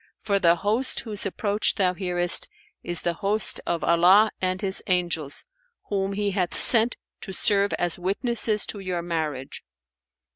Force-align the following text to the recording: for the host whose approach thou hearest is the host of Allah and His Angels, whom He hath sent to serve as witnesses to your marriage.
for 0.19 0.39
the 0.39 0.55
host 0.55 1.01
whose 1.01 1.27
approach 1.27 1.75
thou 1.75 1.93
hearest 1.93 2.49
is 2.81 3.03
the 3.03 3.13
host 3.21 3.61
of 3.67 3.83
Allah 3.83 4.31
and 4.41 4.59
His 4.59 4.81
Angels, 4.87 5.45
whom 5.89 6.13
He 6.13 6.31
hath 6.31 6.55
sent 6.57 6.95
to 7.21 7.31
serve 7.31 7.71
as 7.73 7.99
witnesses 7.99 8.65
to 8.65 8.79
your 8.79 9.03
marriage. 9.03 9.63